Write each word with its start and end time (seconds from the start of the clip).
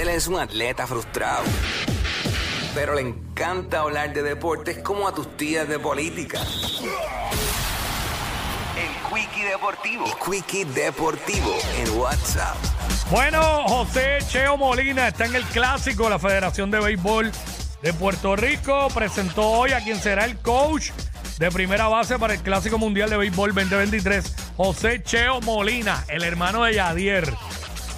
Él 0.00 0.08
es 0.08 0.28
un 0.28 0.40
atleta 0.40 0.86
frustrado, 0.86 1.44
pero 2.74 2.94
le 2.94 3.02
encanta 3.02 3.80
hablar 3.80 4.14
de 4.14 4.22
deportes 4.22 4.78
como 4.78 5.06
a 5.06 5.14
tus 5.14 5.36
tías 5.36 5.68
de 5.68 5.78
política. 5.78 6.40
El 8.78 9.14
Quickie 9.14 9.44
Deportivo. 9.44 10.06
El 10.06 10.12
Quickie 10.14 10.64
Deportivo 10.64 11.54
en 11.76 11.98
WhatsApp. 11.98 12.56
Bueno, 13.10 13.42
José 13.68 14.20
Cheo 14.26 14.56
Molina 14.56 15.08
está 15.08 15.26
en 15.26 15.34
el 15.34 15.44
clásico. 15.44 16.08
La 16.08 16.18
Federación 16.18 16.70
de 16.70 16.80
Béisbol 16.80 17.30
de 17.82 17.92
Puerto 17.92 18.36
Rico 18.36 18.88
presentó 18.94 19.50
hoy 19.50 19.72
a 19.72 19.84
quien 19.84 20.00
será 20.00 20.24
el 20.24 20.38
coach 20.38 20.92
de 21.38 21.50
primera 21.50 21.88
base 21.88 22.18
para 22.18 22.32
el 22.32 22.40
Clásico 22.40 22.78
Mundial 22.78 23.10
de 23.10 23.18
Béisbol 23.18 23.54
2023, 23.54 24.34
José 24.56 25.02
Cheo 25.02 25.42
Molina, 25.42 26.04
el 26.08 26.24
hermano 26.24 26.64
de 26.64 26.76
Yadier, 26.76 27.34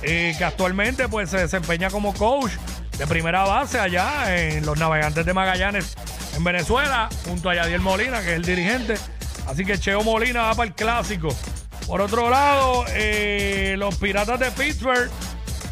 que 0.03 0.45
actualmente 0.45 1.09
pues 1.09 1.31
se 1.31 1.39
desempeña 1.39 1.91
como 1.91 2.13
coach 2.13 2.53
de 2.99 3.07
primera 3.07 3.45
base 3.45 3.79
allá 3.79 4.37
en 4.37 4.67
los 4.67 4.79
Navegantes 4.79 5.25
de 5.25 5.33
Magallanes 5.33 5.95
en 6.37 6.45
Venezuela, 6.45 7.09
junto 7.27 7.51
a 7.51 7.55
Yadier 7.55 7.81
Molina, 7.81 8.21
que 8.21 8.31
es 8.31 8.37
el 8.37 8.45
dirigente. 8.45 8.95
Así 9.47 9.65
que 9.65 9.79
Cheo 9.79 10.03
Molina 10.03 10.43
va 10.43 10.55
para 10.55 10.69
el 10.69 10.75
Clásico. 10.75 11.29
Por 11.87 12.01
otro 12.01 12.31
lado, 12.31 12.85
eh, 12.91 13.75
los 13.79 13.97
Piratas 13.97 14.39
de 14.39 14.51
Pittsburgh 14.53 15.11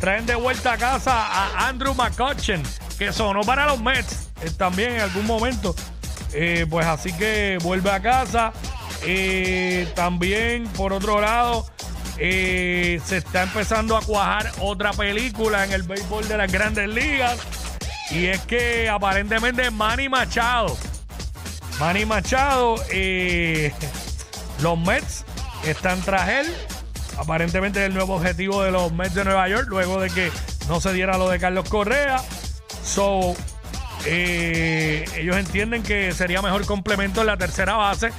traen 0.00 0.26
de 0.26 0.34
vuelta 0.34 0.72
a 0.72 0.78
casa 0.78 1.12
a 1.14 1.68
Andrew 1.68 1.94
McCutcheon, 1.94 2.62
que 2.98 3.12
sonó 3.12 3.42
para 3.42 3.66
los 3.66 3.80
Mets 3.80 4.28
eh, 4.42 4.50
también 4.56 4.92
en 4.94 5.00
algún 5.00 5.26
momento. 5.26 5.74
Eh, 6.32 6.66
pues 6.68 6.86
así 6.86 7.12
que 7.12 7.58
vuelve 7.62 7.90
a 7.90 8.00
casa. 8.00 8.52
también, 9.94 10.64
por 10.68 10.92
otro 10.92 11.20
lado, 11.20 11.66
se 12.20 13.16
está 13.16 13.44
empezando 13.44 13.96
a 13.96 14.02
cuajar 14.02 14.52
otra 14.60 14.92
película 14.92 15.64
en 15.64 15.72
el 15.72 15.82
béisbol 15.82 16.28
de 16.28 16.36
las 16.36 16.52
grandes 16.52 16.88
ligas. 16.88 17.38
Y 18.10 18.26
es 18.26 18.40
que 18.40 18.88
aparentemente 18.88 19.70
Manny 19.70 20.08
Machado, 20.08 20.76
Manny 21.78 22.04
Machado, 22.04 22.76
los 24.60 24.78
Mets 24.78 25.24
están 25.64 26.00
tras 26.02 26.28
él. 26.28 26.46
Aparentemente 27.18 27.84
el 27.84 27.94
nuevo 27.94 28.16
objetivo 28.16 28.62
de 28.62 28.70
los 28.70 28.92
Mets 28.92 29.14
de 29.14 29.24
Nueva 29.24 29.48
York, 29.48 29.66
luego 29.68 30.00
de 30.00 30.10
que 30.10 30.30
no 30.68 30.80
se 30.80 30.92
diera 30.92 31.16
lo 31.18 31.28
de 31.28 31.38
Carlos 31.38 31.68
Correa. 31.68 32.22
So, 32.84 33.34
eh, 34.06 35.04
ellos 35.16 35.36
entienden 35.36 35.82
que 35.82 36.12
sería 36.12 36.42
mejor 36.42 36.66
complemento 36.66 37.20
en 37.20 37.28
la 37.28 37.36
tercera 37.36 37.74
base 37.74 38.10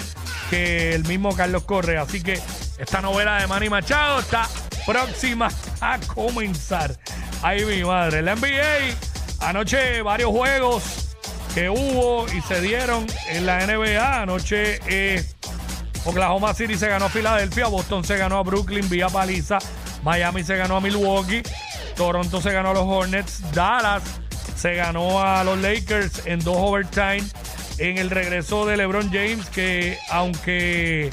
que 0.50 0.94
el 0.94 1.04
mismo 1.06 1.36
Carlos 1.36 1.64
Correa. 1.64 2.02
Así 2.02 2.22
que 2.22 2.40
esta 2.82 3.00
novela 3.00 3.40
de 3.40 3.46
Manny 3.46 3.70
Machado 3.70 4.20
está 4.20 4.50
próxima 4.88 5.50
a 5.80 6.00
comenzar. 6.00 6.98
Ahí 7.44 7.64
mi 7.64 7.84
madre. 7.84 8.24
La 8.24 8.36
NBA, 8.36 8.96
anoche 9.40 10.02
varios 10.02 10.32
juegos 10.32 11.16
que 11.54 11.70
hubo 11.70 12.26
y 12.34 12.42
se 12.42 12.60
dieron 12.60 13.06
en 13.30 13.46
la 13.46 13.68
NBA. 13.68 14.24
Anoche 14.24 14.80
eh, 14.88 15.24
Oklahoma 16.06 16.56
City 16.56 16.76
se 16.76 16.88
ganó 16.88 17.06
a 17.06 17.10
Filadelfia, 17.10 17.68
Boston 17.68 18.04
se 18.04 18.18
ganó 18.18 18.40
a 18.40 18.44
Brooklyn 18.44 18.90
vía 18.90 19.10
paliza, 19.10 19.60
Miami 20.04 20.44
se 20.44 20.58
ganó 20.58 20.78
a 20.78 20.82
Milwaukee, 20.82 21.44
Toronto 21.96 22.42
se 22.42 22.52
ganó 22.52 22.72
a 22.72 22.74
los 22.74 22.88
Hornets, 22.88 23.44
Dallas 23.52 24.02
se 24.56 24.74
ganó 24.74 25.22
a 25.22 25.44
los 25.44 25.60
Lakers 25.60 26.26
en 26.26 26.40
dos 26.40 26.58
overtime 26.58 27.24
en 27.78 28.00
el 28.00 28.10
regreso 28.10 28.66
de 28.66 28.78
LeBron 28.78 29.12
James 29.12 29.48
que 29.50 29.98
aunque 30.10 31.12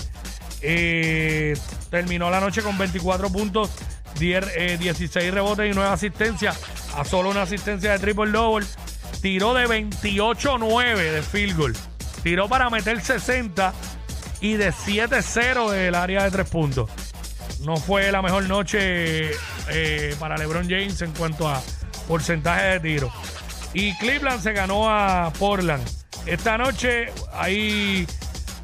eh, 0.63 1.57
terminó 1.91 2.31
la 2.31 2.41
noche 2.41 2.63
con 2.63 2.77
24 2.79 3.31
puntos, 3.31 3.71
10, 4.19 4.79
16 4.79 5.17
eh, 5.17 5.31
rebotes 5.31 5.71
y 5.71 5.75
9 5.75 5.91
asistencias, 5.91 6.59
a 6.97 7.05
solo 7.05 7.31
una 7.31 7.43
asistencia 7.43 7.93
de 7.93 7.99
triple 7.99 8.31
double, 8.31 8.67
tiró 9.21 9.55
de 9.55 9.67
28-9 9.67 10.97
de 10.97 11.23
field 11.23 11.57
goal, 11.57 11.77
tiró 12.23 12.49
para 12.49 12.71
meter 12.71 13.01
60 13.01 13.73
y 14.41 14.55
de 14.55 14.73
7-0 14.73 15.71
del 15.71 15.95
área 15.95 16.25
de 16.25 16.31
tres 16.31 16.49
puntos. 16.49 16.91
No 17.65 17.77
fue 17.77 18.13
la 18.13 18.23
mejor 18.23 18.45
noche 18.45 19.33
eh, 19.69 20.17
para 20.19 20.37
LeBron 20.37 20.69
James 20.69 21.03
en 21.03 21.13
cuanto 21.13 21.49
a 21.49 21.61
porcentaje 22.07 22.65
de 22.65 22.81
tiro. 22.81 23.13
Y 23.75 23.97
Cleveland 23.99 24.43
se 24.43 24.53
ganó 24.53 24.89
a 24.89 25.33
Portland. 25.39 25.87
Esta 26.27 26.57
noche 26.57 27.07
hay 27.33 28.07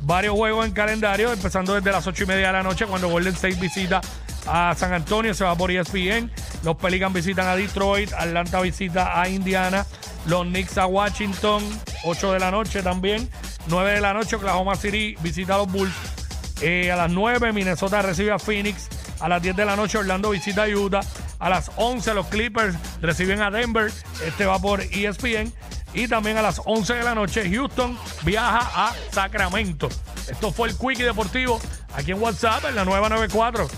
varios 0.04 0.34
juegos 0.34 0.66
en 0.66 0.72
calendario, 0.72 1.32
empezando 1.32 1.74
desde 1.74 1.90
las 1.90 2.06
8 2.06 2.24
y 2.24 2.26
media 2.26 2.46
de 2.48 2.52
la 2.52 2.62
noche 2.62 2.86
cuando 2.86 3.08
Golden 3.08 3.34
State 3.34 3.56
visita 3.56 4.00
a 4.46 4.74
San 4.76 4.92
Antonio, 4.92 5.34
se 5.34 5.44
va 5.44 5.56
por 5.56 5.70
ESPN. 5.70 6.30
Los 6.62 6.76
Pelicans 6.76 7.14
visitan 7.14 7.46
a 7.46 7.56
Detroit, 7.56 8.12
Atlanta 8.12 8.60
visita 8.60 9.20
a 9.20 9.28
Indiana, 9.28 9.86
los 10.26 10.44
Knicks 10.44 10.78
a 10.78 10.86
Washington, 10.86 11.62
8 12.04 12.32
de 12.32 12.38
la 12.38 12.50
noche 12.50 12.82
también. 12.82 13.28
9 13.66 13.92
de 13.92 14.00
la 14.00 14.12
noche, 14.12 14.36
Oklahoma 14.36 14.76
City 14.76 15.16
visita 15.20 15.54
a 15.54 15.58
los 15.58 15.72
Bulls. 15.72 15.94
Eh, 16.60 16.90
a 16.92 16.96
las 16.96 17.10
9, 17.10 17.52
Minnesota 17.52 18.02
recibe 18.02 18.32
a 18.32 18.38
Phoenix. 18.38 18.88
A 19.20 19.28
las 19.28 19.42
10 19.42 19.56
de 19.56 19.64
la 19.64 19.76
noche, 19.76 19.98
Orlando 19.98 20.30
visita 20.30 20.64
a 20.64 20.68
Utah. 20.68 21.00
A 21.38 21.48
las 21.48 21.70
11, 21.76 22.14
los 22.14 22.26
Clippers 22.26 22.76
reciben 23.00 23.40
a 23.40 23.50
Denver. 23.50 23.90
Este 24.24 24.44
va 24.44 24.58
por 24.58 24.80
ESPN. 24.82 25.52
Y 25.94 26.08
también 26.08 26.36
a 26.36 26.42
las 26.42 26.60
11 26.64 26.94
de 26.94 27.02
la 27.04 27.14
noche, 27.14 27.48
Houston 27.48 27.96
viaja 28.24 28.58
a 28.74 28.92
Sacramento. 29.12 29.88
Esto 30.28 30.50
fue 30.52 30.68
el 30.68 30.76
Quickie 30.76 31.04
Deportivo 31.04 31.60
aquí 31.94 32.10
en 32.10 32.20
WhatsApp 32.20 32.64
en 32.68 32.74
la 32.74 32.84
nueva 32.84 33.08
94. 33.08 33.68